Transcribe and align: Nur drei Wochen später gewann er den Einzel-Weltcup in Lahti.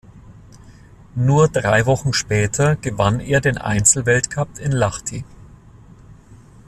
Nur 1.13 1.47
drei 1.47 1.85
Wochen 1.85 2.11
später 2.13 2.75
gewann 2.75 3.19
er 3.19 3.39
den 3.39 3.59
Einzel-Weltcup 3.59 4.57
in 4.57 4.71
Lahti. 4.71 5.23